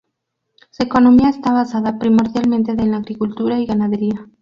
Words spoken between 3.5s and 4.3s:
y ganadería.